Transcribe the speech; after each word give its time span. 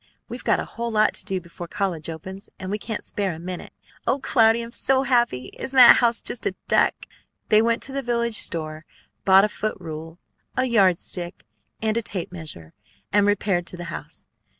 We've 0.27 0.43
got 0.43 0.59
a 0.59 0.65
whole 0.65 0.89
lot 0.89 1.13
to 1.13 1.25
do 1.25 1.39
before 1.39 1.67
college 1.67 2.09
opens, 2.09 2.49
and 2.57 2.71
we 2.71 2.79
can't 2.79 3.03
spare 3.03 3.35
a 3.35 3.39
minute. 3.39 3.71
O 4.07 4.17
Cloudy! 4.17 4.63
I'm 4.63 4.71
so 4.71 5.03
happy! 5.03 5.51
Isn't 5.59 5.77
that 5.77 5.97
house 5.97 6.23
just 6.23 6.47
a 6.47 6.55
duck?" 6.67 7.05
They 7.49 7.61
went 7.61 7.83
to 7.83 7.91
the 7.91 8.01
village 8.01 8.39
store, 8.39 8.83
bought 9.25 9.45
a 9.45 9.47
foot 9.47 9.77
rule, 9.79 10.17
a 10.57 10.65
yardstick, 10.65 11.45
and 11.83 11.95
a 11.97 12.01
tape 12.01 12.31
measure, 12.31 12.73
and 13.13 13.27
repaired 13.27 13.67
to 13.67 13.77
the 13.77 13.83
house. 13.93 14.27